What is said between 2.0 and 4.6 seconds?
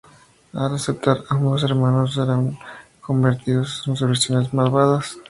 serán convertidos en sus versiones